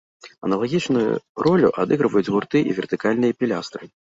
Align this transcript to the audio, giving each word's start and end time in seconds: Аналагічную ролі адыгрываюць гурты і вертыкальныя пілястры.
Аналагічную 0.47 1.03
ролі 1.47 1.69
адыгрываюць 1.85 2.27
гурты 2.33 2.65
і 2.71 2.77
вертыкальныя 2.81 3.33
пілястры. 3.45 3.83